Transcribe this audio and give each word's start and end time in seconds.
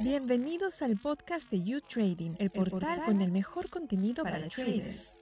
Bienvenidos 0.00 0.82
al 0.82 0.96
podcast 0.96 1.50
de 1.50 1.62
You 1.62 1.80
Trading, 1.80 2.36
el 2.38 2.50
portal, 2.50 3.02
con 3.04 3.20
el 3.20 3.30
mejor 3.30 3.68
contenido 3.68 4.24
para, 4.24 4.36
para 4.36 4.48
traders. 4.48 5.16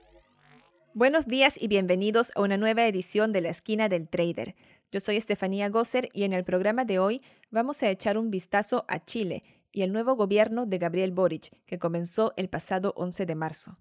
Buenos 0.93 1.27
días 1.27 1.57
y 1.59 1.67
bienvenidos 1.67 2.31
a 2.35 2.41
una 2.41 2.57
nueva 2.57 2.85
edición 2.85 3.33
de 3.33 3.41
La 3.41 3.49
Esquina 3.49 3.89
del 3.89 4.07
Trader. 4.07 4.55
Yo 4.91 4.99
soy 4.99 5.17
Estefanía 5.17 5.69
Gosser 5.69 6.09
y 6.13 6.23
en 6.23 6.33
el 6.33 6.43
programa 6.43 6.85
de 6.85 6.99
hoy 6.99 7.21
vamos 7.51 7.83
a 7.83 7.89
echar 7.89 8.17
un 8.17 8.31
vistazo 8.31 8.85
a 8.87 9.03
Chile 9.03 9.43
y 9.71 9.81
el 9.81 9.91
nuevo 9.91 10.15
gobierno 10.15 10.65
de 10.65 10.77
Gabriel 10.77 11.11
Boric, 11.11 11.51
que 11.65 11.79
comenzó 11.79 12.33
el 12.37 12.47
pasado 12.47 12.93
11 12.95 13.25
de 13.25 13.35
marzo. 13.35 13.77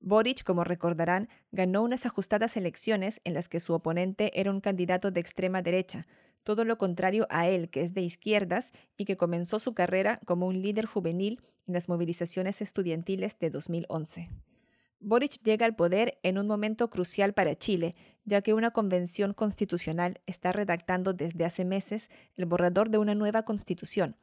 Boric, 0.00 0.44
como 0.44 0.64
recordarán, 0.64 1.28
ganó 1.52 1.82
unas 1.82 2.06
ajustadas 2.06 2.56
elecciones 2.56 3.20
en 3.24 3.34
las 3.34 3.48
que 3.48 3.60
su 3.60 3.74
oponente 3.74 4.38
era 4.38 4.50
un 4.50 4.60
candidato 4.60 5.10
de 5.10 5.20
extrema 5.20 5.62
derecha, 5.62 6.06
todo 6.44 6.64
lo 6.64 6.78
contrario 6.78 7.26
a 7.30 7.48
él, 7.48 7.68
que 7.70 7.82
es 7.82 7.92
de 7.94 8.02
izquierdas 8.02 8.72
y 8.96 9.04
que 9.04 9.16
comenzó 9.16 9.58
su 9.58 9.74
carrera 9.74 10.20
como 10.24 10.46
un 10.46 10.62
líder 10.62 10.86
juvenil 10.86 11.40
en 11.66 11.74
las 11.74 11.88
movilizaciones 11.88 12.62
estudiantiles 12.62 13.38
de 13.38 13.50
2011. 13.50 14.28
Boric 15.00 15.42
llega 15.42 15.66
al 15.66 15.76
poder 15.76 16.18
en 16.22 16.38
un 16.38 16.46
momento 16.46 16.88
crucial 16.88 17.34
para 17.34 17.56
Chile, 17.56 17.94
ya 18.24 18.40
que 18.40 18.54
una 18.54 18.70
convención 18.70 19.34
constitucional 19.34 20.20
está 20.26 20.52
redactando 20.52 21.12
desde 21.12 21.44
hace 21.44 21.64
meses 21.64 22.08
el 22.36 22.46
borrador 22.46 22.88
de 22.88 22.98
una 22.98 23.14
nueva 23.14 23.42
constitución. 23.42 24.16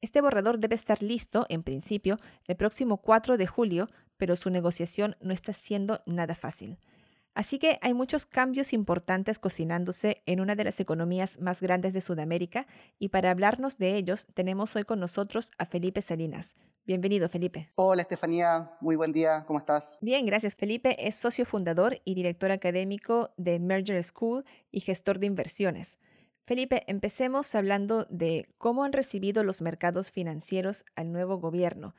Este 0.00 0.20
borrador 0.20 0.58
debe 0.58 0.74
estar 0.74 1.02
listo, 1.02 1.46
en 1.48 1.62
principio, 1.62 2.18
el 2.46 2.56
próximo 2.56 2.98
4 2.98 3.36
de 3.36 3.46
julio, 3.46 3.88
pero 4.16 4.34
su 4.34 4.50
negociación 4.50 5.16
no 5.20 5.32
está 5.32 5.52
siendo 5.52 6.02
nada 6.06 6.34
fácil. 6.34 6.78
Así 7.36 7.58
que 7.58 7.78
hay 7.82 7.92
muchos 7.92 8.24
cambios 8.24 8.72
importantes 8.72 9.38
cocinándose 9.38 10.22
en 10.24 10.40
una 10.40 10.54
de 10.54 10.64
las 10.64 10.80
economías 10.80 11.38
más 11.38 11.60
grandes 11.60 11.92
de 11.92 12.00
Sudamérica 12.00 12.66
y 12.98 13.10
para 13.10 13.30
hablarnos 13.30 13.76
de 13.76 13.94
ellos 13.94 14.26
tenemos 14.32 14.74
hoy 14.74 14.84
con 14.84 15.00
nosotros 15.00 15.50
a 15.58 15.66
Felipe 15.66 16.00
Salinas. 16.00 16.54
Bienvenido, 16.86 17.28
Felipe. 17.28 17.70
Hola, 17.74 18.00
Estefanía. 18.00 18.70
Muy 18.80 18.96
buen 18.96 19.12
día. 19.12 19.44
¿Cómo 19.46 19.58
estás? 19.58 19.98
Bien, 20.00 20.24
gracias. 20.24 20.54
Felipe 20.54 21.06
es 21.06 21.14
socio 21.14 21.44
fundador 21.44 22.00
y 22.06 22.14
director 22.14 22.50
académico 22.50 23.34
de 23.36 23.58
Merger 23.58 24.02
School 24.02 24.46
y 24.70 24.80
gestor 24.80 25.18
de 25.18 25.26
inversiones. 25.26 25.98
Felipe, 26.46 26.84
empecemos 26.86 27.54
hablando 27.54 28.06
de 28.08 28.48
cómo 28.56 28.82
han 28.82 28.94
recibido 28.94 29.44
los 29.44 29.60
mercados 29.60 30.10
financieros 30.10 30.86
al 30.94 31.12
nuevo 31.12 31.36
gobierno. 31.36 31.94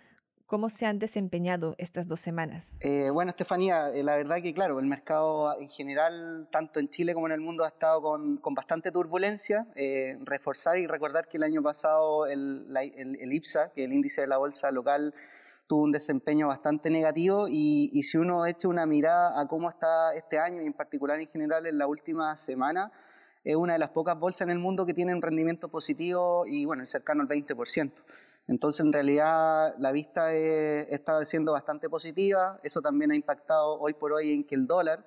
¿Cómo 0.48 0.70
se 0.70 0.86
han 0.86 0.98
desempeñado 0.98 1.76
estas 1.78 2.08
dos 2.08 2.22
semanas? 2.22 2.78
Eh, 2.80 3.10
bueno, 3.10 3.32
Estefanía, 3.32 3.90
eh, 3.90 4.02
la 4.02 4.16
verdad 4.16 4.42
que 4.42 4.54
claro, 4.54 4.80
el 4.80 4.86
mercado 4.86 5.60
en 5.60 5.70
general, 5.70 6.48
tanto 6.50 6.80
en 6.80 6.88
Chile 6.88 7.14
como 7.14 7.28
en 7.28 7.34
el 7.34 7.42
mundo, 7.42 7.66
ha 7.66 7.68
estado 7.68 8.02
con, 8.02 8.40
bastante 8.56 8.90
turbulencia. 8.94 9.68
Eh, 9.76 10.18
reforzar 10.22 10.78
y 10.78 10.88
recordar 10.88 11.28
que 11.28 11.36
el 11.36 11.44
año 11.44 11.62
pasado 11.62 12.28
el, 12.28 12.66
IPSA, 13.30 13.74
que 13.74 13.82
es 13.82 13.88
el 13.88 13.94
índice 13.94 14.22
de 14.22 14.28
la 14.28 14.38
bolsa 14.38 14.72
local, 14.72 15.14
tuvo 15.68 15.84
un 15.84 15.92
desempeño 15.92 16.48
bastante 16.48 16.90
negativo 16.90 17.50
y, 17.50 17.90
y, 17.92 18.04
si 18.04 18.18
uno 18.18 18.46
echa 18.46 18.70
una 18.70 18.86
mirada 18.86 19.38
a 19.38 19.50
cómo 19.50 19.70
está 19.70 20.16
este 20.16 20.40
año 20.40 20.62
y 20.62 20.66
en 20.66 20.74
particular 20.74 21.20
en 21.20 21.28
general 21.28 21.66
en 21.66 21.78
la 21.78 21.88
última 21.88 22.38
semana, 22.38 22.90
es 23.44 23.58
una 23.58 23.74
de 23.74 23.80
las 23.80 23.90
pocas 23.90 24.18
bolsas 24.18 24.44
en 24.44 24.52
el 24.52 24.60
mundo 24.60 24.86
que 24.86 24.94
tienen 24.94 25.22
rendimiento 25.22 25.68
positivo 25.68 26.46
y 26.48 26.64
bueno, 26.64 26.86
cercano 26.86 27.22
al 27.22 27.28
20%. 27.28 27.92
Entonces, 28.48 28.86
en 28.86 28.94
realidad, 28.94 29.76
la 29.78 29.92
vista 29.92 30.34
está 30.34 31.24
siendo 31.26 31.52
bastante 31.52 31.90
positiva. 31.90 32.60
Eso 32.64 32.82
también 32.82 33.12
ha 33.12 33.16
impactado 33.16 33.80
hoy 33.80 33.94
por 33.94 34.14
hoy 34.14 34.32
en 34.32 34.46
que 34.46 34.56
el 34.56 34.68
dólar 34.68 35.06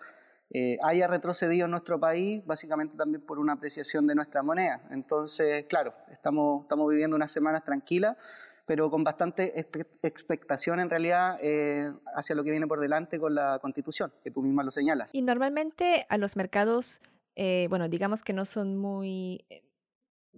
eh, 0.52 0.78
haya 0.82 1.06
retrocedido 1.06 1.66
en 1.66 1.70
nuestro 1.70 2.00
país, 2.00 2.44
básicamente 2.44 2.96
también 2.96 3.24
por 3.24 3.38
una 3.38 3.52
apreciación 3.52 4.06
de 4.06 4.16
nuestra 4.16 4.42
moneda. 4.42 4.82
Entonces, 4.90 5.64
claro, 5.64 5.94
estamos, 6.10 6.62
estamos 6.62 6.90
viviendo 6.90 7.14
unas 7.14 7.30
semanas 7.30 7.64
tranquilas, 7.64 8.16
pero 8.66 8.90
con 8.90 9.04
bastante 9.04 9.66
expectación 10.02 10.80
en 10.80 10.90
realidad 10.90 11.38
eh, 11.40 11.92
hacia 12.14 12.34
lo 12.34 12.42
que 12.42 12.50
viene 12.50 12.66
por 12.66 12.80
delante 12.80 13.20
con 13.20 13.34
la 13.34 13.58
constitución, 13.60 14.12
que 14.24 14.32
tú 14.32 14.42
misma 14.42 14.64
lo 14.64 14.72
señalas. 14.72 15.14
Y 15.14 15.22
normalmente 15.22 16.04
a 16.08 16.18
los 16.18 16.36
mercados, 16.36 17.00
eh, 17.36 17.66
bueno, 17.70 17.88
digamos 17.88 18.24
que 18.24 18.32
no 18.32 18.44
son 18.44 18.76
muy 18.76 19.44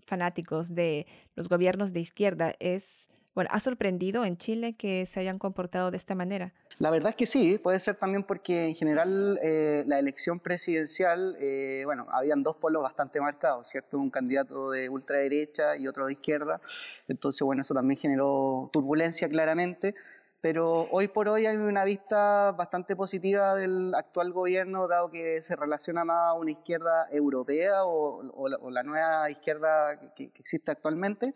fanáticos 0.06 0.74
de 0.74 1.06
los 1.34 1.48
gobiernos 1.48 1.92
de 1.92 2.00
izquierda. 2.00 2.54
Es, 2.58 3.08
bueno, 3.34 3.50
¿ha 3.52 3.60
sorprendido 3.60 4.24
en 4.24 4.36
Chile 4.36 4.74
que 4.74 5.06
se 5.06 5.20
hayan 5.20 5.38
comportado 5.38 5.90
de 5.90 5.96
esta 5.96 6.14
manera? 6.14 6.52
La 6.78 6.90
verdad 6.90 7.10
es 7.10 7.16
que 7.16 7.26
sí, 7.26 7.58
puede 7.58 7.78
ser 7.78 7.94
también 7.96 8.24
porque 8.24 8.66
en 8.66 8.74
general 8.74 9.38
eh, 9.42 9.84
la 9.86 9.98
elección 9.98 10.40
presidencial, 10.40 11.36
eh, 11.38 11.82
bueno, 11.84 12.06
habían 12.10 12.42
dos 12.42 12.56
polos 12.56 12.82
bastante 12.82 13.20
marcados, 13.20 13.68
¿cierto? 13.68 13.98
Un 13.98 14.10
candidato 14.10 14.70
de 14.70 14.88
ultraderecha 14.88 15.76
y 15.76 15.86
otro 15.86 16.06
de 16.06 16.14
izquierda, 16.14 16.60
entonces, 17.08 17.42
bueno, 17.42 17.62
eso 17.62 17.74
también 17.74 18.00
generó 18.00 18.70
turbulencia 18.72 19.28
claramente 19.28 19.94
pero 20.42 20.88
hoy 20.90 21.06
por 21.06 21.28
hoy 21.28 21.46
hay 21.46 21.56
una 21.56 21.84
vista 21.84 22.50
bastante 22.50 22.96
positiva 22.96 23.54
del 23.54 23.94
actual 23.94 24.32
gobierno, 24.32 24.88
dado 24.88 25.08
que 25.08 25.40
se 25.40 25.54
relaciona 25.54 26.04
más 26.04 26.30
a 26.30 26.34
una 26.34 26.50
izquierda 26.50 27.06
europea 27.12 27.84
o, 27.84 28.48
la, 28.48 28.82
nueva 28.82 29.30
izquierda 29.30 30.12
que, 30.16 30.32
existe 30.34 30.72
actualmente, 30.72 31.32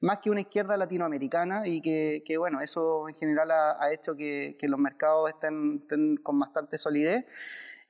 más 0.00 0.18
que 0.18 0.30
una 0.30 0.42
izquierda 0.42 0.76
latinoamericana 0.76 1.66
y 1.66 1.80
que, 1.80 2.36
bueno, 2.38 2.60
eso 2.60 3.08
en 3.08 3.16
general 3.16 3.50
ha, 3.50 3.92
hecho 3.92 4.14
que, 4.14 4.56
los 4.62 4.78
mercados 4.78 5.30
estén, 5.30 6.16
con 6.22 6.38
bastante 6.38 6.78
solidez. 6.78 7.26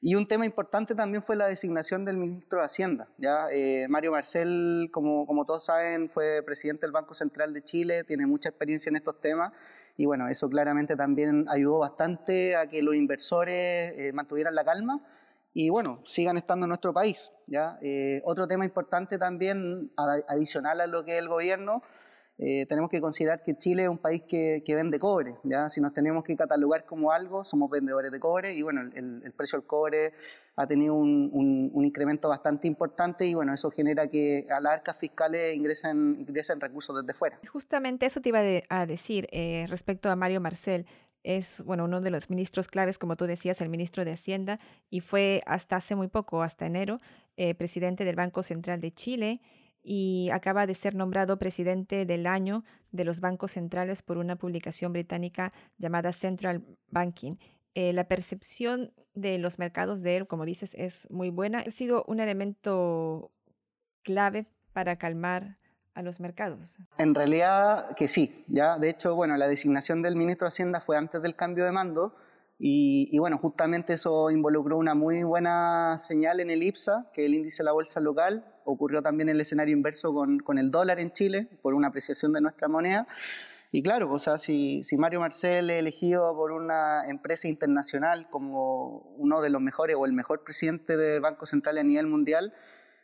Y 0.00 0.14
un 0.14 0.26
tema 0.26 0.46
importante 0.46 0.94
también 0.94 1.22
fue 1.22 1.36
la 1.36 1.46
designación 1.46 2.06
del 2.06 2.16
ministro 2.16 2.60
de 2.60 2.64
Hacienda. 2.66 3.08
¿ya? 3.18 3.48
Eh, 3.50 3.86
Mario 3.88 4.12
Marcel, 4.12 4.88
como, 4.92 5.26
como 5.26 5.44
todos 5.44 5.64
saben, 5.66 6.08
fue 6.08 6.42
presidente 6.42 6.86
del 6.86 6.92
Banco 6.92 7.12
Central 7.12 7.52
de 7.52 7.62
Chile, 7.62 8.04
tiene 8.04 8.26
mucha 8.26 8.48
experiencia 8.48 8.88
en 8.88 8.96
estos 8.96 9.20
temas 9.20 9.52
y 9.96 10.06
bueno, 10.06 10.28
eso 10.28 10.48
claramente 10.48 10.96
también 10.96 11.46
ayudó 11.48 11.78
bastante 11.78 12.56
a 12.56 12.66
que 12.66 12.82
los 12.82 12.94
inversores 12.94 13.92
eh, 13.96 14.12
mantuvieran 14.12 14.54
la 14.54 14.64
calma 14.64 15.00
y 15.52 15.68
bueno, 15.68 16.00
sigan 16.04 16.36
estando 16.36 16.64
en 16.64 16.70
nuestro 16.70 16.92
país. 16.92 17.30
¿ya? 17.46 17.78
Eh, 17.80 18.20
otro 18.24 18.48
tema 18.48 18.64
importante 18.64 19.18
también, 19.18 19.92
adicional 19.96 20.80
a 20.80 20.86
lo 20.88 21.04
que 21.04 21.12
es 21.12 21.18
el 21.18 21.28
gobierno, 21.28 21.82
eh, 22.38 22.66
tenemos 22.66 22.90
que 22.90 23.00
considerar 23.00 23.42
que 23.42 23.56
Chile 23.56 23.84
es 23.84 23.88
un 23.88 23.98
país 23.98 24.22
que, 24.26 24.62
que, 24.64 24.74
vende 24.74 24.98
cobre. 24.98 25.36
¿ya? 25.44 25.68
Si 25.68 25.80
nos 25.80 25.94
tenemos 25.94 26.24
que 26.24 26.36
catalogar 26.36 26.84
como 26.84 27.12
algo, 27.12 27.44
somos 27.44 27.70
vendedores 27.70 28.10
de 28.10 28.18
cobre 28.18 28.54
y 28.54 28.62
bueno, 28.62 28.82
el, 28.82 29.22
el 29.24 29.32
precio 29.32 29.58
del 29.58 29.66
cobre 29.66 30.12
ha 30.56 30.66
tenido 30.66 30.94
un, 30.94 31.30
un, 31.32 31.84
incremento 31.84 32.28
bastante 32.28 32.68
importante 32.68 33.26
y 33.26 33.34
bueno, 33.34 33.52
eso 33.52 33.70
genera 33.70 34.08
que 34.08 34.46
a 34.50 34.60
las 34.60 34.74
arcas 34.74 34.96
fiscales 34.96 35.56
ingresen, 35.56 36.16
ingresen 36.20 36.60
recursos 36.60 36.96
desde 37.00 37.16
fuera. 37.16 37.40
Justamente 37.52 38.06
eso 38.06 38.20
te 38.20 38.28
iba 38.28 38.40
a 38.68 38.86
decir 38.86 39.28
eh, 39.32 39.66
respecto 39.68 40.10
a 40.10 40.16
Mario 40.16 40.40
Marcel. 40.40 40.86
Es 41.24 41.62
bueno, 41.64 41.84
uno 41.84 42.00
de 42.00 42.10
los 42.10 42.30
ministros 42.30 42.68
claves, 42.68 42.98
como 42.98 43.16
tú 43.16 43.26
decías, 43.26 43.60
el 43.60 43.68
ministro 43.68 44.04
de 44.04 44.12
Hacienda, 44.12 44.60
y 44.90 45.00
fue 45.00 45.42
hasta 45.46 45.76
hace 45.76 45.94
muy 45.94 46.08
poco, 46.08 46.42
hasta 46.42 46.66
enero, 46.66 47.00
eh, 47.36 47.54
presidente 47.54 48.04
del 48.04 48.14
Banco 48.14 48.42
Central 48.42 48.80
de 48.80 48.92
Chile 48.92 49.40
y 49.84 50.30
acaba 50.32 50.66
de 50.66 50.74
ser 50.74 50.94
nombrado 50.94 51.38
presidente 51.38 52.06
del 52.06 52.26
año 52.26 52.64
de 52.90 53.04
los 53.04 53.20
bancos 53.20 53.52
centrales 53.52 54.02
por 54.02 54.16
una 54.16 54.36
publicación 54.36 54.92
británica 54.92 55.52
llamada 55.78 56.12
Central 56.12 56.64
Banking. 56.90 57.36
Eh, 57.74 57.92
la 57.92 58.08
percepción 58.08 58.92
de 59.14 59.36
los 59.38 59.58
mercados 59.58 60.02
de 60.02 60.16
él, 60.16 60.26
como 60.26 60.46
dices, 60.46 60.74
es 60.74 61.08
muy 61.10 61.28
buena. 61.30 61.58
Ha 61.60 61.70
sido 61.70 62.04
un 62.08 62.20
elemento 62.20 63.30
clave 64.02 64.46
para 64.72 64.96
calmar 64.96 65.58
a 65.94 66.02
los 66.02 66.18
mercados. 66.18 66.78
En 66.98 67.14
realidad 67.14 67.94
que 67.96 68.08
sí, 68.08 68.44
ya 68.48 68.78
de 68.78 68.90
hecho, 68.90 69.14
bueno, 69.14 69.36
la 69.36 69.46
designación 69.46 70.02
del 70.02 70.16
ministro 70.16 70.46
de 70.46 70.48
Hacienda 70.48 70.80
fue 70.80 70.96
antes 70.96 71.22
del 71.22 71.36
cambio 71.36 71.64
de 71.64 71.72
mando 71.72 72.14
y, 72.58 73.18
bueno, 73.18 73.38
justamente 73.38 73.94
eso 73.94 74.30
involucró 74.30 74.78
una 74.78 74.94
muy 74.94 75.22
buena 75.24 75.98
señal 75.98 76.40
en 76.40 76.50
el 76.50 76.62
IPSA, 76.62 77.10
que 77.12 77.22
es 77.22 77.26
el 77.26 77.34
índice 77.34 77.62
de 77.62 77.64
la 77.64 77.72
bolsa 77.72 78.00
local, 78.00 78.44
ocurrió 78.64 79.02
también 79.02 79.28
el 79.28 79.40
escenario 79.40 79.74
inverso 79.74 80.12
con, 80.12 80.38
con 80.38 80.58
el 80.58 80.70
dólar 80.70 81.00
en 81.00 81.12
Chile 81.12 81.48
por 81.62 81.74
una 81.74 81.88
apreciación 81.88 82.32
de 82.32 82.40
nuestra 82.40 82.68
moneda. 82.68 83.06
Y 83.72 83.82
claro, 83.82 84.12
o 84.12 84.18
sea, 84.20 84.38
si, 84.38 84.84
si, 84.84 84.96
Mario 84.96 85.18
Marcel 85.18 85.68
es 85.68 85.80
elegido 85.80 86.32
por 86.36 86.52
una 86.52 87.08
empresa 87.08 87.48
internacional 87.48 88.28
como 88.30 88.98
uno 89.16 89.40
de 89.40 89.50
los 89.50 89.60
mejores 89.60 89.96
o 89.98 90.06
el 90.06 90.12
mejor 90.12 90.44
presidente 90.44 90.96
de 90.96 91.18
Banco 91.18 91.44
Central 91.44 91.78
a 91.78 91.82
nivel 91.82 92.06
mundial, 92.06 92.54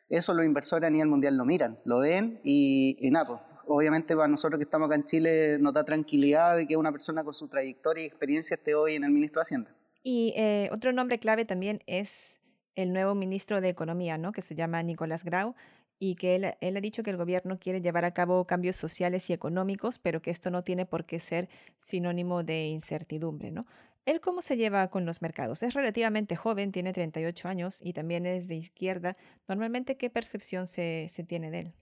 eso 0.08 0.32
los 0.32 0.44
inversores 0.44 0.86
a 0.86 0.90
nivel 0.90 1.08
mundial 1.08 1.36
lo 1.36 1.44
miran, 1.44 1.80
lo 1.84 1.98
ven 1.98 2.40
y, 2.44 2.96
y 3.00 3.10
nada, 3.10 3.26
pues, 3.26 3.40
obviamente 3.66 4.14
para 4.14 4.28
nosotros 4.28 4.58
que 4.58 4.64
estamos 4.64 4.86
acá 4.86 4.94
en 4.96 5.04
Chile 5.04 5.58
nos 5.58 5.74
da 5.74 5.84
tranquilidad 5.84 6.56
de 6.56 6.66
que 6.66 6.76
una 6.76 6.92
persona 6.92 7.24
con 7.24 7.34
su 7.34 7.48
trayectoria 7.48 8.04
y 8.04 8.06
experiencia 8.06 8.54
esté 8.54 8.74
hoy 8.74 8.94
en 8.94 9.04
el 9.04 9.10
ministro 9.10 9.40
de 9.40 9.42
Hacienda. 9.42 9.74
Y 10.02 10.32
eh, 10.36 10.68
otro 10.72 10.92
nombre 10.92 11.18
clave 11.18 11.44
también 11.44 11.82
es 11.86 12.39
el 12.80 12.92
nuevo 12.92 13.14
ministro 13.14 13.60
de 13.60 13.68
Economía, 13.68 14.18
¿no? 14.18 14.32
que 14.32 14.42
se 14.42 14.54
llama 14.54 14.82
Nicolás 14.82 15.24
Grau, 15.24 15.54
y 15.98 16.14
que 16.14 16.34
él, 16.34 16.44
ha 16.76 16.80
dicho 16.80 17.02
que 17.02 17.10
el 17.10 17.18
gobierno 17.18 17.58
quiere 17.58 17.82
llevar 17.82 18.06
a 18.06 18.14
cabo 18.14 18.46
cambios 18.46 18.76
sociales 18.76 19.28
y 19.28 19.34
económicos, 19.34 19.98
pero 19.98 20.22
que 20.22 20.30
esto 20.30 20.50
no 20.50 20.64
tiene 20.64 20.86
por 20.86 21.04
qué 21.04 21.20
ser 21.20 21.48
sinónimo 21.78 22.42
de 22.42 22.68
incertidumbre, 22.68 23.50
¿no? 23.50 23.66
¿Él 24.06 24.22
cómo 24.22 24.40
se 24.40 24.56
lleva 24.56 24.88
con 24.88 25.04
los 25.04 25.20
mercados? 25.20 25.62
Es 25.62 25.74
relativamente 25.74 26.36
joven, 26.36 26.72
tiene 26.72 26.94
38 26.94 27.48
años 27.48 27.80
y 27.82 27.92
también 27.92 28.24
es 28.24 28.48
de 28.48 28.56
izquierda. 28.56 29.18
Normalmente, 29.46 29.98
¿qué 29.98 30.08
percepción 30.08 30.66
se 30.66 31.10
tiene 31.28 31.50
de 31.50 31.58
él? 31.60 31.74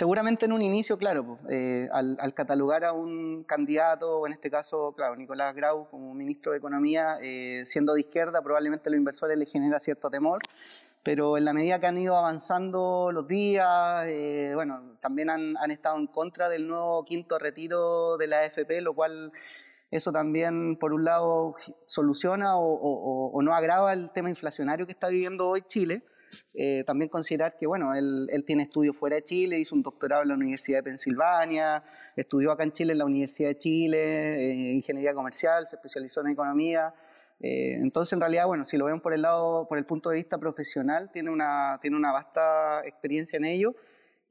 Seguramente 0.00 0.46
en 0.46 0.52
un 0.52 0.62
inicio, 0.62 0.96
claro, 0.96 1.38
eh, 1.50 1.86
al, 1.92 2.32
catalogar 2.32 2.84
a 2.84 2.94
un 2.94 3.44
candidato, 3.44 4.26
en 4.26 4.32
este 4.32 4.50
caso, 4.50 4.94
claro, 4.96 5.14
Nicolás 5.14 5.54
Grau 5.54 5.90
como 5.90 6.14
ministro 6.14 6.52
de 6.52 6.56
Economía, 6.56 7.18
eh, 7.20 7.64
siendo 7.66 7.92
de 7.92 8.00
izquierda, 8.00 8.40
probablemente 8.40 8.88
a 8.88 8.92
los 8.92 8.96
inversores 8.96 9.36
les 9.36 9.52
genera 9.52 9.78
cierto 9.78 10.08
temor, 10.08 10.40
pero 11.02 11.36
en 11.36 11.44
la 11.44 11.52
medida 11.52 11.80
que 11.80 11.86
han 11.86 11.98
ido 11.98 12.16
avanzando 12.16 13.10
los 13.12 13.28
días, 13.28 14.06
eh, 14.06 14.52
bueno, 14.54 14.96
también 15.00 15.28
han, 15.28 15.70
estado 15.70 15.98
en 15.98 16.06
contra 16.06 16.48
del 16.48 16.66
nuevo 16.66 17.04
quinto 17.04 17.38
retiro 17.38 18.16
de 18.16 18.26
la 18.26 18.40
AFP, 18.40 18.80
lo 18.80 18.94
cual 18.94 19.32
eso 19.90 20.12
también, 20.12 20.78
por 20.78 20.94
un 20.94 21.04
lado, 21.04 21.56
soluciona 21.84 22.56
o 22.56 23.38
no 23.42 23.52
agrava 23.52 23.92
el 23.92 24.10
tema 24.12 24.30
inflacionario 24.30 24.86
que 24.86 24.92
está 24.92 25.08
viviendo 25.08 25.46
hoy 25.46 25.60
Chile. 25.60 26.04
Eh, 26.54 26.84
también 26.84 27.08
considerar 27.08 27.56
que, 27.56 27.66
bueno, 27.66 27.94
él, 27.94 28.28
tiene 28.46 28.64
estudios 28.64 28.96
fuera 28.96 29.16
de 29.16 29.24
Chile, 29.24 29.58
hizo 29.58 29.74
un 29.74 29.82
doctorado 29.82 30.22
en 30.22 30.28
la 30.28 30.34
Universidad 30.34 30.78
de 30.78 30.82
Pensilvania, 30.84 31.82
estudió 32.16 32.52
acá 32.52 32.64
en 32.64 32.72
Chile 32.72 32.92
en 32.92 32.98
la 32.98 33.04
Universidad 33.04 33.50
de 33.50 33.58
Chile, 33.58 34.50
en 34.50 34.76
Ingeniería 34.76 35.14
Comercial, 35.14 35.66
se 35.66 35.76
especializó 35.76 36.20
en 36.20 36.28
Economía. 36.28 36.94
Eh, 37.40 37.74
entonces, 37.76 38.12
en 38.12 38.20
realidad, 38.20 38.46
bueno, 38.46 38.64
si 38.64 38.76
lo 38.76 38.86
ven 38.86 39.00
por 39.00 39.12
el 39.12 39.22
lado, 39.22 39.66
por 39.68 39.78
el 39.78 39.86
punto 39.86 40.10
de 40.10 40.16
vista 40.16 40.38
profesional, 40.38 41.10
tiene 41.12 41.30
una, 41.30 41.78
tiene 41.80 41.96
una 41.96 42.12
vasta 42.12 42.82
experiencia 42.84 43.36
en 43.36 43.44
ello. 43.44 43.74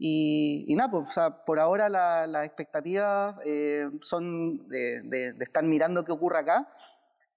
Y, 0.01 0.73
nada, 0.77 0.91
pues, 0.91 1.07
o 1.09 1.11
sea, 1.11 1.43
por 1.43 1.59
ahora 1.59 1.89
las 1.89 2.45
expectativas 2.45 3.35
eh, 3.43 3.89
son 4.01 4.69
de, 4.69 5.01
de, 5.01 5.33
de, 5.33 5.43
estar 5.43 5.63
mirando 5.65 6.05
qué 6.05 6.13
ocurre 6.13 6.37
acá 6.37 6.69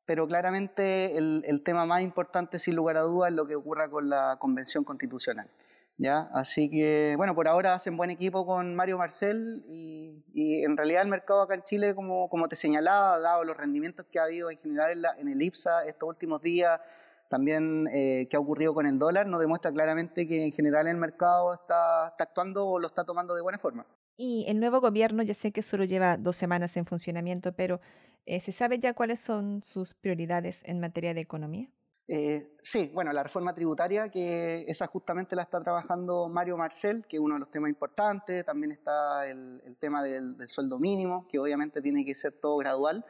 pero 0.05 0.27
claramente 0.27 1.17
el, 1.17 1.63
tema 1.65 1.87
más 1.87 2.03
importante, 2.03 2.59
sin 2.59 2.77
lugar 2.77 2.97
a 2.97 3.03
dudas, 3.03 3.31
es 3.31 3.37
lo 3.37 3.47
que 3.47 3.55
ocurra 3.55 3.89
con 3.89 4.09
la 4.09 4.37
Convención 4.39 4.85
Constitucional. 4.85 5.49
¿ya? 5.97 6.29
Así 6.33 6.69
que, 6.69 7.15
bueno, 7.17 7.35
por 7.35 7.47
ahora 7.47 7.75
hacen 7.75 7.97
buen 7.97 8.11
equipo 8.11 8.45
con 8.45 8.75
Mario 8.75 8.99
Marcel 8.99 9.65
y, 9.69 10.25
en 10.65 10.77
realidad 10.77 11.03
el 11.03 11.09
mercado 11.09 11.43
acá 11.43 11.55
en 11.55 11.63
Chile, 11.63 11.95
como, 11.95 12.29
como 12.29 12.49
te 12.49 12.57
señalaba, 12.57 13.21
dado 13.21 13.45
los 13.45 13.57
rendimientos 13.57 14.07
que 14.11 14.19
ha 14.19 14.25
habido 14.25 14.51
en 14.51 14.59
general 14.59 15.05
en, 15.19 15.29
el 15.29 15.43
IPSA 15.43 15.87
estos 15.87 16.09
últimos 16.09 16.43
días, 16.43 16.81
también 17.29 17.89
eh, 17.93 18.27
que 18.29 18.37
ha 18.37 18.41
ocurrido 18.41 18.75
con 18.75 18.87
el 18.87 18.99
dólar, 18.99 19.27
nos 19.27 19.41
demuestra 19.41 19.73
claramente 19.73 20.27
que 20.27 20.43
en 20.45 20.53
general 20.53 20.87
el 20.87 20.97
mercado 20.97 21.55
está 21.55 22.09
actuando 22.09 22.67
o 22.67 22.79
lo 22.79 22.87
está 22.89 23.05
tomando 23.05 23.35
de 23.35 23.41
buena 23.41 23.59
forma. 23.59 23.87
Y 24.17 24.45
el 24.49 24.61
nuevo 24.61 24.81
gobierno, 24.81 25.23
ya 25.23 25.35
sé 25.35 25.53
que 25.53 25.63
solo 25.63 25.85
lleva 25.85 26.17
dos 26.17 26.37
semanas 26.37 26.77
en 26.77 26.87
funcionamiento, 26.87 27.53
pero 27.53 27.81
eh, 28.27 28.41
¿se 28.41 28.53
sabe 28.53 28.79
ya 28.79 28.95
cuáles 28.95 29.21
son 29.21 29.63
sus 29.63 29.95
prioridades 29.95 30.63
en 30.65 30.81
materia 30.81 31.15
de 31.15 31.21
economía? 31.21 31.69
Eh, 32.09 32.57
sí, 32.63 32.91
bueno, 32.93 33.13
la 33.13 33.23
reforma 33.23 33.55
tributaria, 33.55 34.11
que 34.11 34.65
esa 34.69 34.87
justamente 34.87 35.35
la 35.35 35.43
está 35.43 35.61
trabajando 35.61 36.29
Mario 36.29 36.57
Marcel, 36.57 37.07
que 37.09 37.17
es 37.17 37.23
uno 37.23 37.35
de 37.35 37.41
los 37.41 37.51
temas 37.51 37.71
importantes. 37.71 38.45
También 38.45 38.73
está 38.73 39.27
el, 39.27 39.77
tema 39.81 40.03
del, 40.03 40.37
sueldo 40.49 40.79
mínimo, 40.79 41.27
que 41.29 41.39
obviamente 41.39 41.81
tiene 41.81 42.05
que 42.05 42.15
ser 42.15 42.33
todo 42.33 42.57
gradual 42.59 43.05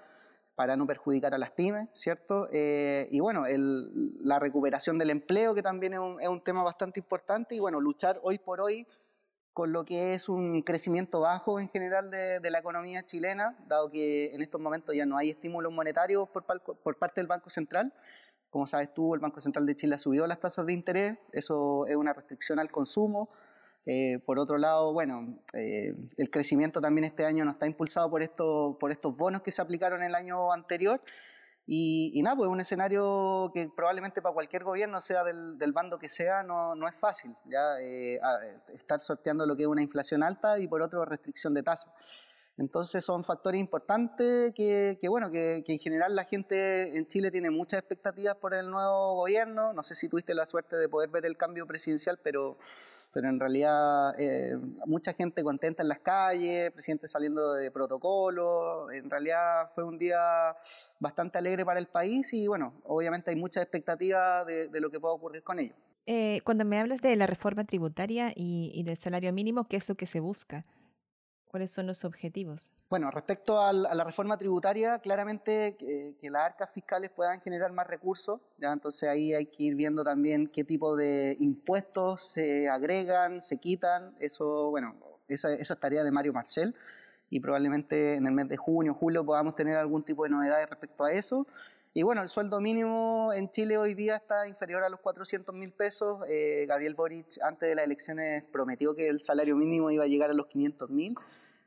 para 0.55 0.77
no 0.77 0.87
perjudicar 0.87 1.35
a 1.35 1.39
las 1.39 1.51
pymes, 1.51 1.89
¿cierto? 1.95 2.47
Eh, 2.53 3.09
y 3.11 3.21
bueno, 3.21 3.45
la 3.49 4.39
recuperación 4.39 4.99
del 4.99 5.11
empleo, 5.11 5.55
que 5.55 5.63
también 5.63 5.95
es 5.95 5.99
un, 5.99 6.21
es 6.21 6.29
un 6.29 6.45
tema 6.45 6.63
bastante 6.63 7.01
importante. 7.01 7.55
Y 7.55 7.59
bueno, 7.59 7.81
luchar 7.81 8.21
hoy 8.23 8.39
por 8.39 8.61
hoy 8.61 8.87
con 9.53 9.73
lo 9.73 9.85
que 9.85 10.15
es 10.15 10.29
un 10.29 10.63
crecimiento 10.63 11.21
bajo 11.21 11.61
en 11.61 11.69
general 11.69 12.11
de, 12.11 12.51
la 12.51 12.59
economía 12.59 13.05
chilena, 13.05 13.57
dado 13.67 13.91
que 13.91 14.35
en 14.35 14.41
estos 14.41 14.61
momentos 14.61 14.95
ya 14.95 15.05
no 15.05 15.17
hay 15.17 15.31
estímulos 15.31 15.73
monetarios 15.73 16.29
por, 16.31 16.45
parte 16.45 17.21
del 17.21 17.27
Banco 17.27 17.51
Central. 17.51 17.93
Como 18.51 18.67
sabes 18.67 18.93
tú, 18.95 19.15
el 19.15 19.21
Banco 19.21 19.41
Central 19.41 19.67
de 19.67 19.77
Chile 19.77 19.95
ha 19.95 19.99
subido 19.99 20.27
las 20.27 20.41
tasas 20.41 20.67
de 20.67 20.73
interés, 20.73 21.19
eso 21.33 21.87
es 21.87 21.97
una 21.97 22.13
restricción 22.13 22.59
al 22.59 22.71
consumo. 22.71 23.31
Eh, 23.85 24.21
por 24.25 24.39
otro 24.39 24.59
lado, 24.59 24.93
bueno, 24.93 25.39
eh, 25.55 25.95
el 26.17 26.31
crecimiento 26.31 26.81
también 26.81 27.05
este 27.05 27.25
año 27.25 27.45
no 27.45 27.51
está 27.51 27.67
impulsado 27.67 28.09
por, 28.11 28.23
esto, 28.23 28.77
por 28.79 28.93
estos 28.93 29.17
bonos 29.17 29.43
que 29.43 29.51
se 29.51 29.61
aplicaron 29.61 30.03
el 30.03 30.15
año 30.15 30.53
anterior 30.53 31.01
y, 31.65 32.21
nada, 32.23 32.37
pues 32.37 32.49
es 32.49 32.53
un 32.53 32.61
escenario 32.61 33.51
que 33.55 33.71
probablemente 33.75 34.21
para 34.21 34.35
cualquier 34.35 34.65
gobierno, 34.65 35.01
sea 35.01 35.23
del, 35.23 35.73
bando 35.73 35.99
que 35.99 36.09
sea, 36.09 36.43
no, 36.43 36.75
no 36.75 36.89
es 36.89 36.97
fácil. 36.97 37.37
ya 37.45 37.81
eh, 37.81 38.21
Estar 38.75 39.01
sorteando 39.01 39.47
lo 39.47 39.57
que 39.57 39.63
es 39.63 39.69
una 39.69 39.83
inflación 39.83 40.23
alta 40.23 40.59
y 40.59 40.67
por 40.67 40.83
otro 40.83 41.05
restricción 41.05 41.55
de 41.55 41.63
tasas. 41.63 41.93
Entonces 42.59 43.05
son 43.05 43.25
factores 43.25 43.61
importantes 43.61 44.53
que, 44.55 44.99
que 45.01 45.09
bueno, 45.09 45.31
que, 45.31 45.65
en 45.67 45.79
general 45.79 46.15
la 46.15 46.25
gente 46.25 46.97
en 46.97 47.07
Chile 47.07 47.31
tiene 47.31 47.51
muchas 47.51 47.79
expectativas 47.81 48.37
por 48.37 48.55
el 48.55 48.71
nuevo 48.71 49.15
gobierno. 49.15 49.73
No 49.73 49.83
sé 49.83 49.95
si 49.95 50.09
tuviste 50.09 50.35
la 50.35 50.47
suerte 50.47 50.77
de 50.77 50.89
poder 50.89 51.11
ver 51.11 51.25
el 51.25 51.37
cambio 51.37 51.67
presidencial, 51.67 52.19
pero 52.23 52.59
pero 53.13 53.29
en 53.29 53.39
realidad 53.39 54.15
eh, 54.19 54.57
mucha 54.87 55.13
gente 55.13 55.43
contenta 55.43 55.83
en 55.83 55.89
las 55.89 56.01
calles, 56.01 56.71
presidente 56.71 57.07
saliendo 57.07 57.53
de 57.55 57.71
protocolo, 57.71 58.91
en 58.91 59.11
realidad 59.11 59.71
fue 59.75 59.85
un 59.85 59.99
día 59.99 60.57
bastante 60.99 61.39
alegre 61.39 61.65
para 61.65 61.79
el 61.79 61.87
país 61.87 62.33
y 62.33 62.47
bueno, 62.47 62.75
obviamente 62.85 63.31
hay 63.31 63.37
muchas 63.37 63.63
expectativas 63.63 64.47
de, 64.47 64.69
lo 64.81 64.91
que 64.91 64.99
pueda 64.99 65.15
ocurrir 65.15 65.43
con 65.43 65.59
ello. 65.59 65.75
Eh, 66.07 66.41
cuando 66.45 66.65
me 66.65 66.79
hablas 66.79 67.01
de 67.01 67.15
la 67.15 67.27
reforma 67.27 67.65
tributaria 67.65 68.33
y 68.35 68.83
del 68.83 68.97
salario 68.97 69.33
mínimo, 69.33 69.69
¿qué 69.69 69.77
es 69.77 69.89
lo 69.89 69.95
que 69.95 70.07
se 70.07 70.19
busca? 70.21 70.65
¿Cuáles 71.53 71.71
son 71.71 71.87
los 71.87 72.07
objetivos? 72.07 72.73
Bueno, 72.89 73.11
respecto 73.11 73.61
a 73.61 73.75
la 73.75 74.05
reforma 74.05 74.39
tributaria, 74.39 75.01
claramente 75.01 75.77
que, 75.77 76.31
las 76.31 76.47
arcas 76.47 76.71
fiscales 76.71 77.11
puedan 77.11 77.43
generar 77.43 77.71
más 77.73 77.87
recursos, 77.87 78.41
¿ya? 78.57 78.73
entonces 78.73 79.07
ahí 79.07 79.35
hay 79.35 79.45
que 79.45 79.65
ir 79.65 79.75
viendo 79.75 80.03
también 80.03 80.47
qué 80.47 80.65
tipo 80.65 80.97
de 80.97 81.37
impuestos 81.41 82.23
se 82.23 82.71
agregan, 82.71 83.43
se 83.43 83.59
quitan, 83.59 84.17
eso, 84.19 84.71
bueno, 84.71 84.97
esa, 85.29 85.53
esa 85.53 85.75
es 85.75 85.81
tarea 85.81 86.03
de 86.03 86.11
Mario 86.11 86.33
Marcel 86.33 86.75
y 87.29 87.39
probablemente 87.39 88.15
en 88.15 88.27
el 88.27 88.33
mes 88.33 88.49
de 88.49 88.57
junio, 88.57 88.95
julio 88.95 89.23
podamos 89.23 89.55
tener 89.55 89.77
algún 89.77 90.03
tipo 90.05 90.25
de 90.25 90.31
novedades 90.31 90.71
respecto 90.71 91.05
a 91.05 91.13
eso. 91.13 91.47
Y 91.93 92.03
bueno, 92.03 92.23
el 92.23 92.31
sueldo 92.31 92.63
mínimo 92.63 93.31
en 93.35 93.51
Chile 93.51 93.77
hoy 93.77 93.93
día 93.93 94.17
está 94.17 94.49
inferior 94.49 94.83
a 94.85 94.89
los 94.89 95.01
400 95.01 95.55
mil 95.55 95.73
pesos. 95.73 96.23
Eh, 96.27 96.65
Gabriel 96.67 96.95
Boric 96.95 97.43
antes 97.43 97.69
de 97.69 97.75
las 97.75 97.85
elecciones 97.85 98.43
prometió 98.51 98.95
que 98.95 99.09
el 99.09 99.21
salario 99.21 99.55
mínimo 99.57 99.91
iba 99.91 100.05
a 100.05 100.07
llegar 100.07 100.31
a 100.31 100.33
los 100.33 100.47
500 100.47 100.89
mil. 100.89 101.15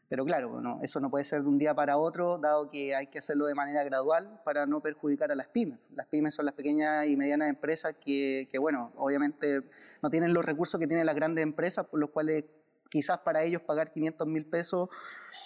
Pero 0.08 0.24
claro, 0.24 0.62
no, 0.62 0.80
eso 0.84 1.00
no 1.00 1.10
puede 1.10 1.26
ser 1.26 1.42
de 1.42 1.48
un 1.48 1.58
día 1.58 1.74
para 1.74 1.98
otro, 1.98 2.38
dado 2.38 2.70
que 2.70 2.96
hay 2.96 3.08
que 3.08 3.18
hacerlo 3.18 3.48
de 3.48 3.56
manera 3.56 3.84
gradual 3.84 4.40
para 4.46 4.66
no 4.66 4.82
perjudicar 4.82 5.32
a 5.32 5.36
las 5.36 5.48
pymes. 5.48 5.80
Las 5.96 6.08
pymes 6.08 6.36
son 6.36 6.46
las 6.46 6.54
pequeñas 6.54 7.08
y 7.08 7.16
medianas 7.16 7.50
empresas 7.50 7.96
que, 8.00 8.48
que 8.52 8.60
bueno, 8.60 8.92
obviamente 8.98 9.64
no 10.04 10.10
tienen 10.10 10.34
los 10.34 10.46
recursos 10.46 10.80
que 10.80 10.88
tienen 10.88 11.06
las 11.06 11.16
grandes 11.16 11.44
empresas, 11.44 11.88
por 11.88 12.00
los 12.00 12.12
cuales 12.12 12.46
quizás 12.90 13.20
para 13.20 13.44
ellos 13.44 13.62
pagar 13.64 13.92
500 13.92 14.28
mil 14.28 14.46
pesos 14.46 14.90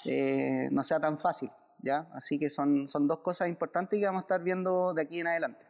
eh, 0.05 0.67
no 0.71 0.83
sea 0.83 0.99
tan 0.99 1.17
fácil. 1.17 1.49
¿ya? 1.81 2.07
Así 2.13 2.37
que 2.37 2.49
son, 2.49 2.87
son 2.87 3.07
dos 3.07 3.19
cosas 3.19 3.47
importantes 3.47 3.99
que 3.99 4.05
vamos 4.05 4.21
a 4.21 4.23
estar 4.23 4.43
viendo 4.43 4.93
de 4.93 5.01
aquí 5.01 5.19
en 5.19 5.27
adelante. 5.27 5.65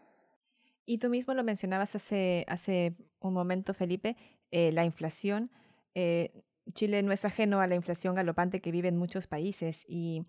Y 0.85 0.97
tú 0.97 1.09
mismo 1.09 1.33
lo 1.33 1.43
mencionabas 1.43 1.95
hace, 1.95 2.45
hace 2.47 2.95
un 3.19 3.33
momento, 3.33 3.73
Felipe, 3.73 4.17
eh, 4.51 4.71
la 4.71 4.83
inflación. 4.83 5.51
Eh, 5.93 6.31
Chile 6.73 7.01
no 7.03 7.11
es 7.11 7.25
ajeno 7.25 7.61
a 7.61 7.67
la 7.67 7.75
inflación 7.75 8.15
galopante 8.15 8.61
que 8.61 8.71
vive 8.71 8.87
en 8.87 8.97
muchos 8.97 9.27
países 9.27 9.85
y 9.87 10.25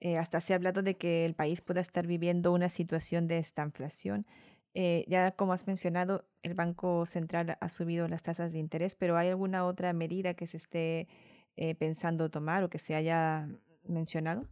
eh, 0.00 0.16
hasta 0.16 0.40
se 0.40 0.52
ha 0.52 0.56
hablado 0.56 0.82
de 0.82 0.96
que 0.96 1.24
el 1.24 1.34
país 1.34 1.60
pueda 1.60 1.80
estar 1.80 2.06
viviendo 2.06 2.52
una 2.52 2.68
situación 2.68 3.26
de 3.26 3.38
esta 3.38 3.62
inflación. 3.64 4.26
Eh, 4.74 5.04
ya 5.08 5.32
como 5.32 5.52
has 5.52 5.66
mencionado, 5.66 6.24
el 6.42 6.54
Banco 6.54 7.06
Central 7.06 7.56
ha 7.60 7.68
subido 7.68 8.06
las 8.06 8.22
tasas 8.22 8.52
de 8.52 8.58
interés, 8.58 8.94
pero 8.94 9.16
¿hay 9.16 9.28
alguna 9.28 9.64
otra 9.64 9.92
medida 9.92 10.34
que 10.34 10.46
se 10.46 10.58
esté 10.58 11.08
eh, 11.56 11.74
pensando 11.74 12.30
tomar 12.30 12.62
o 12.62 12.70
que 12.70 12.78
se 12.78 12.94
haya 12.94 13.48
mencionado? 13.84 14.46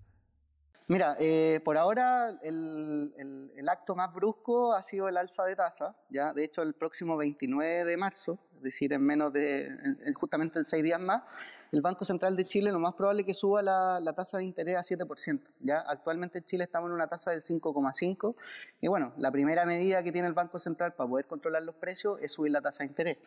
Mira, 0.89 1.17
por 1.65 1.77
ahora 1.77 2.31
el, 2.43 3.13
el, 3.57 3.69
acto 3.69 3.97
más 3.97 4.15
brusco 4.15 4.73
ha 4.73 4.83
sido 4.83 5.09
el 5.09 5.17
alza 5.17 5.45
de 5.45 5.57
tasa. 5.57 5.97
Ya, 6.11 6.33
de 6.33 6.45
hecho, 6.45 6.63
el 6.63 6.75
próximo 6.75 7.17
29 7.17 7.85
de 7.85 7.97
marzo 7.97 8.39
es 8.57 8.63
decir, 8.63 8.93
en 8.93 9.03
menos 9.03 9.33
de, 9.33 9.71
justamente 10.15 10.59
en 10.59 10.65
seis 10.65 10.83
días 10.83 11.01
más, 11.01 11.23
el 11.73 11.81
Banco 11.81 12.05
Central 12.05 12.37
de 12.37 12.45
Chile 12.45 12.71
lo 12.73 12.79
más 12.79 12.95
probable 12.95 13.23
es 13.23 13.27
que 13.27 13.35
suba 13.35 13.63
la, 13.63 14.13
tasa 14.15 14.39
de 14.39 14.45
interés 14.45 14.77
a 14.77 14.83
7%. 14.83 15.41
¿ya? 15.61 15.81
Actualmente 15.81 16.39
en 16.39 16.45
Chile 16.45 16.65
estamos 16.65 16.89
en 16.89 16.95
una 16.95 17.07
tasa 17.07 17.31
del 17.31 17.43
5,5% 17.43 18.35
y 18.81 18.89
bueno, 18.89 19.13
la 19.19 19.31
primera 19.31 19.65
medida 19.67 20.03
que 20.03 20.13
tiene 20.13 20.29
el 20.29 20.35
Banco 20.35 20.59
Central 20.59 20.95
para 20.95 21.09
poder 21.09 21.27
controlar 21.27 21.63
los 21.63 21.75
precios 21.75 22.21
es 22.21 22.33
subir 22.33 22.53
la 22.53 22.61
tasa 22.61 22.85
de 22.85 22.89
interés. 22.89 23.19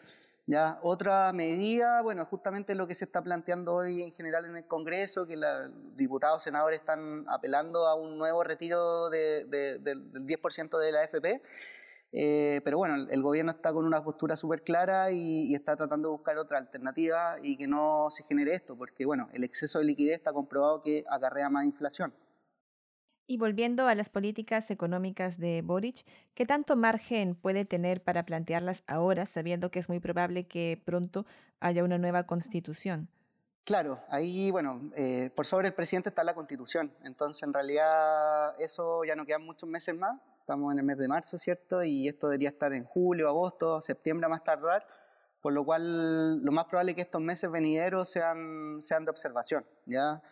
¿ya? 0.45 0.79
Otra 0.81 1.31
medida, 1.33 2.01
bueno, 2.01 2.25
justamente 2.25 2.75
lo 2.75 2.87
que 2.87 2.95
se 2.95 3.05
está 3.05 3.21
planteando 3.21 3.75
hoy 3.75 4.03
en 4.03 4.13
general 4.13 4.45
en 4.45 4.57
el 4.57 4.65
Congreso, 4.65 5.27
que 5.27 5.37
los 5.37 5.71
diputados, 5.95 6.43
senadores 6.43 6.79
están 6.79 7.25
apelando 7.27 7.87
a 7.87 7.95
un 7.95 8.17
nuevo 8.17 8.43
retiro 8.43 9.09
del 9.09 9.49
10% 9.49 10.79
de 10.79 10.91
la 10.91 11.01
AFP 11.01 11.41
eh, 12.11 12.61
pero 12.63 12.77
bueno, 12.77 12.95
el, 13.09 13.21
gobierno 13.21 13.51
está 13.51 13.71
con 13.71 13.85
una 13.85 14.03
postura 14.03 14.35
súper 14.35 14.63
clara 14.63 15.11
y, 15.11 15.53
está 15.53 15.75
tratando 15.75 16.09
de 16.09 16.13
buscar 16.13 16.37
otra 16.37 16.57
alternativa 16.57 17.37
y 17.41 17.57
que 17.57 17.67
no 17.67 18.07
se 18.09 18.23
genere 18.23 18.53
esto, 18.53 18.75
porque 18.75 19.05
bueno, 19.05 19.29
el 19.33 19.43
exceso 19.43 19.79
de 19.79 19.85
liquidez 19.85 20.15
está 20.17 20.33
comprobado 20.33 20.81
que 20.81 21.03
acarrea 21.09 21.49
más 21.49 21.65
inflación. 21.65 22.13
Y 23.27 23.37
volviendo 23.37 23.87
a 23.87 23.93
las 23.93 24.09
políticas 24.09 24.71
económicas 24.71 25.37
de 25.37 25.61
Boric, 25.61 26.03
¿qué 26.33 26.47
tanto 26.47 26.75
margen 26.75 27.35
puede 27.35 27.63
tener 27.63 28.01
para 28.01 28.25
plantearlas 28.25 28.83
ahora, 28.87 29.27
sabiendo 29.27 29.69
que 29.69 29.77
es 29.77 29.87
muy 29.87 29.99
probable 29.99 30.47
que 30.47 30.81
pronto 30.83 31.27
haya 31.59 31.83
una 31.83 31.99
nueva 31.99 32.23
constitución? 32.23 33.07
Claro, 33.65 33.99
ahí, 34.09 34.49
bueno, 34.49 34.89
eh, 34.95 35.29
por 35.35 35.45
sobre 35.45 35.67
el 35.67 35.75
presidente 35.75 36.09
está 36.09 36.23
la 36.23 36.33
constitución, 36.33 36.91
entonces 37.03 37.43
en 37.43 37.53
realidad 37.53 38.59
eso 38.59 39.03
ya 39.03 39.15
no 39.15 39.27
quedan 39.27 39.45
muchos 39.45 39.69
meses 39.69 39.93
más, 39.95 40.19
estamos 40.49 40.73
en 40.73 40.79
el 40.79 40.83
mes 40.83 40.97
de 40.97 41.07
marzo, 41.07 41.37
¿cierto? 41.37 41.83
Y 41.83 42.07
esto 42.07 42.27
debería 42.27 42.49
estar 42.49 42.73
en 42.73 42.83
julio, 42.83 43.27
agosto, 43.27 43.83
septiembre 43.83 44.25
a 44.25 44.29
más 44.29 44.43
tardar, 44.43 44.83
por 45.41 45.53
lo 45.53 45.63
cual 45.63 46.43
lo 46.43 46.51
más 46.51 46.65
probable 46.65 46.93
es 46.93 46.95
que 46.95 47.03
estos 47.03 47.21
meses 47.21 47.51
venideros 47.51 48.09
sean, 48.09 48.81
sean 48.81 49.05
de 49.05 49.11
observación, 49.11 49.63
¿ya? 49.85 50.23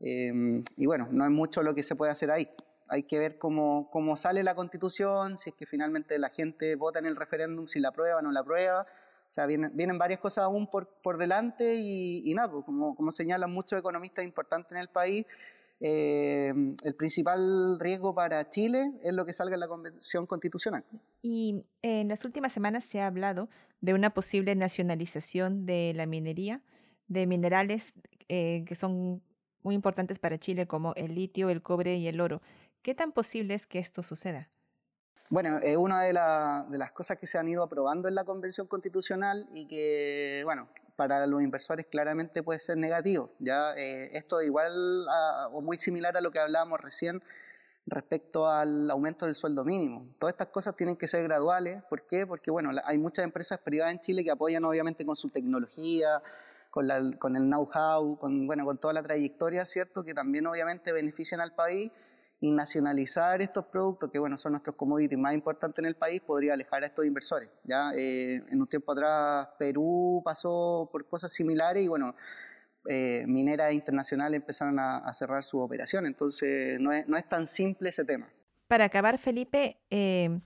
Em, 0.00 0.64
y 0.78 0.86
bueno, 0.86 1.08
no 1.10 1.26
es 1.26 1.30
mucho 1.30 1.62
lo 1.62 1.74
que 1.74 1.82
se 1.82 1.94
puede 1.94 2.10
hacer 2.10 2.30
ahí. 2.30 2.48
Hay 2.88 3.02
que 3.02 3.18
ver 3.18 3.36
cómo, 3.36 3.90
cómo 3.90 4.16
sale 4.16 4.42
la 4.42 4.54
constitución, 4.54 5.36
si 5.36 5.50
es 5.50 5.56
que 5.56 5.66
finalmente 5.66 6.18
la 6.18 6.30
gente 6.30 6.74
vota 6.74 6.98
en 6.98 7.04
el 7.04 7.14
referéndum, 7.14 7.66
si 7.66 7.78
la 7.78 7.88
aprueba 7.88 8.20
o 8.20 8.22
no 8.22 8.32
la 8.32 8.40
aprueba, 8.40 8.86
o 9.28 9.32
sea, 9.32 9.44
vienen, 9.44 9.72
vienen 9.74 9.98
varias 9.98 10.20
cosas 10.20 10.44
aún 10.44 10.70
por, 10.70 10.86
por 11.02 11.18
delante 11.18 11.74
y, 11.74 12.32
nada, 12.34 12.50
pues, 12.50 12.64
como, 12.64 12.96
como 12.96 13.10
señalan 13.10 13.52
muchos 13.52 13.78
economistas 13.78 14.24
importantes 14.24 14.72
en 14.72 14.78
el 14.78 14.88
país, 14.88 15.26
eh, 15.80 16.52
el 16.82 16.94
principal 16.94 17.78
riesgo 17.78 18.14
para 18.14 18.48
Chile 18.48 18.92
es 19.02 19.14
lo 19.14 19.26
que 19.26 19.32
salga 19.32 19.54
en 19.54 19.60
la 19.60 19.68
Convención 19.68 20.26
Constitucional. 20.26 20.84
Y 21.22 21.64
en 21.82 22.08
las 22.08 22.24
últimas 22.24 22.52
semanas 22.52 22.84
se 22.84 23.00
ha 23.00 23.06
hablado 23.06 23.48
de 23.80 23.94
una 23.94 24.14
posible 24.14 24.54
nacionalización 24.54 25.66
de 25.66 25.92
la 25.94 26.06
minería, 26.06 26.62
de 27.08 27.26
minerales 27.26 27.92
eh, 28.28 28.64
que 28.66 28.74
son 28.74 29.22
muy 29.62 29.74
importantes 29.74 30.18
para 30.18 30.38
Chile 30.38 30.66
como 30.66 30.94
el 30.94 31.14
litio, 31.14 31.50
el 31.50 31.62
cobre 31.62 31.96
y 31.96 32.08
el 32.08 32.20
oro. 32.20 32.40
¿Qué 32.82 32.94
tan 32.94 33.12
posible 33.12 33.54
es 33.54 33.66
que 33.66 33.78
esto 33.78 34.02
suceda? 34.02 34.48
Bueno, 35.28 35.58
es 35.58 35.76
una 35.76 36.02
de, 36.02 36.08
de, 36.08 36.78
las 36.78 36.92
cosas 36.92 37.18
que 37.18 37.26
se 37.26 37.36
han 37.36 37.48
ido 37.48 37.64
aprobando 37.64 38.06
en 38.06 38.14
la 38.14 38.24
Convención 38.24 38.68
Constitucional 38.68 39.48
y 39.52 39.66
que, 39.66 40.42
bueno, 40.44 40.68
para 40.96 41.26
los 41.26 41.42
inversores 41.42 41.86
claramente 41.86 42.42
puede 42.42 42.58
ser 42.58 42.78
negativo. 42.78 43.30
Ya 43.38 43.74
eh, 43.76 44.16
esto 44.16 44.42
igual 44.42 44.72
o 45.52 45.60
muy 45.60 45.78
similar 45.78 46.16
a 46.16 46.20
lo 46.20 46.30
que 46.30 46.38
hablábamos 46.38 46.80
recién 46.80 47.22
respecto 47.86 48.50
al 48.50 48.90
aumento 48.90 49.26
del 49.26 49.34
sueldo 49.34 49.64
mínimo. 49.64 50.08
Todas 50.18 50.32
estas 50.32 50.48
cosas 50.48 50.74
tienen 50.74 50.96
que 50.96 51.06
ser 51.06 51.22
graduales. 51.22 51.82
¿Por 51.84 52.02
qué? 52.02 52.26
Porque, 52.26 52.50
bueno, 52.50 52.70
hay 52.84 52.98
muchas 52.98 53.24
empresas 53.24 53.60
privadas 53.60 53.92
en 53.92 54.00
Chile 54.00 54.24
que 54.24 54.30
apoyan 54.30 54.64
obviamente 54.64 55.06
con 55.06 55.14
su 55.14 55.28
tecnología, 55.28 56.20
con, 56.70 56.88
la, 56.88 57.00
con 57.18 57.36
el 57.36 57.44
know-how, 57.44 58.18
con, 58.18 58.46
bueno, 58.46 58.64
con 58.64 58.78
toda 58.78 58.92
la 58.92 59.02
trayectoria, 59.02 59.64
¿cierto? 59.64 60.02
Que 60.02 60.14
también 60.14 60.46
obviamente 60.46 60.92
benefician 60.92 61.40
al 61.40 61.52
país 61.54 61.92
y 62.40 62.50
nacionalizar 62.50 63.40
estos 63.40 63.64
productos, 63.66 64.10
que 64.10 64.18
bueno, 64.18 64.36
son 64.36 64.52
nuestros 64.52 64.76
commodities 64.76 65.18
más 65.18 65.34
importantes 65.34 65.78
en 65.78 65.86
el 65.86 65.96
país, 65.96 66.20
podría 66.20 66.52
alejar 66.52 66.82
a 66.84 66.86
estos 66.86 67.06
inversores. 67.06 67.50
¿ya? 67.64 67.92
Eh, 67.94 68.42
en 68.48 68.60
un 68.60 68.66
tiempo 68.66 68.92
atrás 68.92 69.48
Perú 69.58 70.20
pasó 70.24 70.88
por 70.92 71.06
cosas 71.06 71.32
similares 71.32 71.84
y 71.84 71.88
bueno, 71.88 72.14
eh, 72.88 73.24
mineras 73.26 73.72
internacionales 73.72 74.36
empezaron 74.36 74.78
a, 74.78 75.12
cerrar 75.12 75.42
su 75.42 75.58
operación, 75.60 76.06
entonces 76.06 76.78
no 76.78 76.92
es, 76.92 77.08
no 77.08 77.16
es, 77.16 77.28
tan 77.28 77.46
simple 77.46 77.88
ese 77.88 78.04
tema. 78.04 78.28
Para 78.68 78.84
acabar, 78.84 79.18
Felipe, 79.18 79.78
eh, 79.90 80.38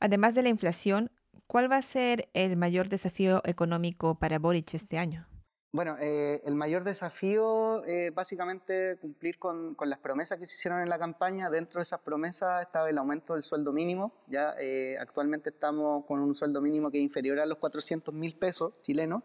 además 0.00 0.34
de 0.34 0.42
la 0.42 0.48
inflación, 0.48 1.10
¿cuál 1.46 1.70
va 1.70 1.76
a 1.76 1.82
ser 1.82 2.28
el 2.32 2.56
mayor 2.56 2.88
desafío 2.88 3.42
económico 3.44 4.16
para 4.16 4.38
Boric 4.38 4.74
este 4.74 4.98
año? 4.98 5.28
Bueno, 5.70 5.96
eh, 6.00 6.40
el 6.46 6.54
mayor 6.54 6.82
desafío 6.82 7.84
es 7.84 8.14
básicamente 8.14 8.96
cumplir 8.96 9.38
con, 9.38 9.76
las 9.84 9.98
promesas 9.98 10.38
que 10.38 10.46
se 10.46 10.54
hicieron 10.54 10.80
en 10.80 10.88
la 10.88 10.98
campaña. 10.98 11.50
Dentro 11.50 11.78
de 11.80 11.82
esas 11.82 12.00
promesas 12.00 12.62
estaba 12.62 12.88
el 12.88 12.96
aumento 12.96 13.34
del 13.34 13.42
sueldo 13.42 13.70
mínimo. 13.70 14.14
Ya 14.28 14.54
eh, 14.58 14.96
actualmente 14.98 15.50
estamos 15.50 16.06
con 16.06 16.20
un 16.20 16.34
sueldo 16.34 16.62
mínimo 16.62 16.90
que 16.90 16.96
es 16.96 17.04
inferior 17.04 17.38
a 17.38 17.44
los 17.44 17.58
400 17.58 18.14
mil 18.14 18.34
pesos 18.36 18.80
chilenos 18.80 19.22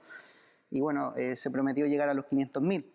y 0.69 0.81
bueno, 0.81 1.13
eh, 1.15 1.38
se 1.38 1.50
prometió 1.50 1.85
llegar 1.85 2.09
a 2.09 2.13
los 2.13 2.25
500 2.25 2.62
mil. 2.62 2.91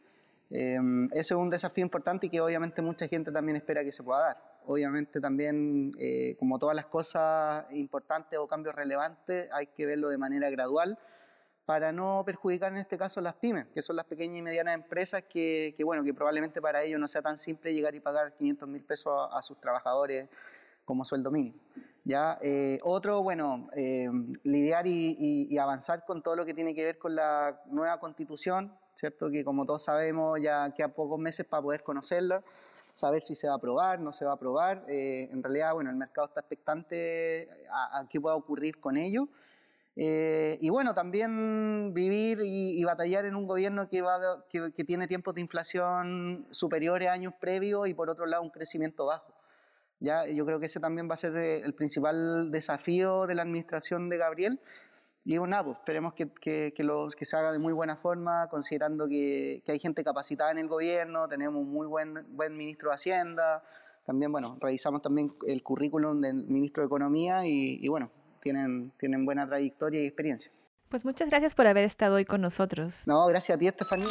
eso 0.51 1.11
es 1.13 1.33
un 1.33 1.49
desafío 1.49 1.83
importante 1.83 2.27
y 2.27 2.31
que 2.31 2.41
obviamente 2.43 2.83
mucha 2.83 3.09
gente 3.09 3.33
también 3.33 3.57
espera 3.57 3.83
que 3.83 3.93
se 3.93 4.03
pueda 4.03 4.21
dar. 4.21 4.59
Obviamente 4.67 5.21
también, 5.23 5.93
como 6.39 6.59
todas 6.59 6.77
las 6.77 6.87
cosas 6.87 7.65
importantes 7.73 8.39
o 8.39 8.47
cambios 8.47 8.75
relevantes, 8.75 9.49
hay 9.53 9.69
que 9.69 9.87
verlo 9.87 10.11
de 10.11 10.19
manera 10.19 10.51
gradual 10.51 10.99
para 11.69 11.93
no 11.93 12.23
perjudicar 12.25 12.73
en 12.73 12.79
este 12.79 12.97
caso 12.97 13.21
las 13.21 13.35
pymes, 13.35 13.67
que 13.75 13.83
son 13.83 13.95
las 13.95 14.07
pequeñas 14.07 14.39
y 14.39 14.43
medianas 14.43 14.75
empresas 14.75 15.25
que, 15.29 15.77
bueno, 15.85 16.03
que 16.03 16.15
probablemente 16.15 16.63
para 16.63 16.83
ellos 16.83 16.99
no 16.99 17.07
sea 17.07 17.21
tan 17.21 17.37
simple 17.37 17.75
llegar 17.75 17.95
y 17.95 18.01
pagar 18.01 18.33
500 18.33 18.67
mil 18.67 18.83
pesos 18.83 19.29
a, 19.31 19.43
sus 19.43 19.61
trabajadores 19.61 20.31
como 20.87 21.05
sueldo 21.05 21.31
mínimo. 21.31 21.59
¿ya? 22.05 22.39
Eh, 22.41 22.79
otro, 22.85 23.23
bueno, 23.23 23.69
eh, 23.77 24.09
lidiar 24.45 24.87
y, 24.87 25.59
avanzar 25.59 26.07
con 26.07 26.23
todo 26.23 26.37
lo 26.37 26.47
que 26.47 26.55
tiene 26.55 26.75
que 26.75 26.87
ver 26.87 26.97
con 26.97 27.15
la 27.15 27.61
nueva 27.67 28.01
constitución, 28.01 28.73
¿cierto? 28.95 29.29
Que 29.29 29.45
como 29.45 29.67
todos 29.67 29.85
sabemos 29.85 30.41
ya 30.41 30.73
queda 30.75 30.89
pocos 30.89 31.21
meses 31.21 31.45
para 31.45 31.63
poder 31.63 31.83
conocerla, 31.83 32.43
saber 32.93 33.21
si 33.21 33.35
se 33.35 33.47
va 33.47 33.53
a 33.53 33.57
aprobar, 33.59 34.01
no 34.01 34.15
se 34.15 34.25
va 34.25 34.31
a 34.31 34.35
aprobar. 34.37 34.87
Eh, 34.89 35.29
en 35.31 35.43
realidad, 35.43 35.75
bueno, 35.75 35.91
el 35.91 35.97
mercado 35.97 36.29
está 36.29 36.41
expectante 36.41 37.47
a, 37.71 37.99
a 37.99 38.09
qué 38.09 38.19
pueda 38.19 38.37
ocurrir 38.37 38.81
con 38.81 38.97
ello. 38.97 39.29
Eh, 40.01 40.59
y 40.61 40.71
bueno, 40.71 40.95
también 40.95 41.93
vivir 41.93 42.39
y, 42.45 42.85
batallar 42.85 43.25
en 43.25 43.35
un 43.35 43.49
gobierno 43.49 43.89
que, 43.89 44.01
va, 44.01 44.45
que, 44.49 44.85
tiene 44.85 45.09
tiempos 45.09 45.35
de 45.35 45.41
inflación 45.41 46.47
superiores 46.53 47.09
a 47.09 47.15
años 47.15 47.35
previos 47.41 47.89
y 47.89 47.95
por 47.95 48.09
otro 48.09 48.25
lado 48.25 48.45
un 48.45 48.51
crecimiento 48.51 49.07
bajo. 49.07 49.35
¿ya? 49.99 50.25
Yo 50.29 50.47
creo 50.47 50.61
que 50.61 50.67
ese 50.67 50.79
también 50.79 51.11
va 51.11 51.15
a 51.15 51.17
ser 51.17 51.37
eh, 51.37 51.63
el 51.65 51.75
principal 51.75 52.53
desafío 52.53 53.27
de 53.27 53.35
la 53.35 53.43
administración 53.43 54.09
de 54.09 54.19
Gabriel. 54.19 54.61
Y 55.25 55.37
bueno, 55.37 55.65
pues, 55.65 55.79
esperemos 55.79 56.15
que, 56.15 56.31
que, 56.73 56.85
los, 56.85 57.17
que 57.17 57.25
se 57.25 57.37
haga 57.37 57.51
de 57.51 57.59
muy 57.59 57.73
buena 57.73 57.97
forma, 57.97 58.47
considerando 58.49 59.09
que, 59.09 59.65
hay 59.67 59.81
gente 59.81 60.05
capacitada 60.05 60.53
en 60.53 60.59
el 60.59 60.69
gobierno, 60.69 61.27
tenemos 61.27 61.61
un 61.61 61.73
muy 61.73 61.89
buen, 61.89 62.25
buen 62.37 62.57
ministro 62.57 62.91
de 62.91 62.95
Hacienda, 62.95 63.65
también, 64.07 64.31
bueno, 64.31 64.57
revisamos 64.61 65.03
también 65.03 65.35
el 65.45 65.61
currículum 65.65 66.21
del 66.21 66.47
ministro 66.47 66.83
de 66.83 66.87
Economía 66.87 67.45
y, 67.45 67.85
y 67.85 67.89
bueno, 67.89 68.13
tienen, 68.41 68.93
tienen 68.99 69.25
buena 69.25 69.47
trayectoria 69.47 70.03
y 70.03 70.07
experiencia. 70.07 70.51
Pues 70.89 71.05
muchas 71.05 71.29
gracias 71.29 71.55
por 71.55 71.67
haber 71.67 71.85
estado 71.85 72.17
hoy 72.17 72.25
con 72.25 72.41
nosotros. 72.41 73.03
No, 73.07 73.27
gracias 73.27 73.57
a 73.57 73.59
ti, 73.59 73.67
Estefanía. 73.67 74.09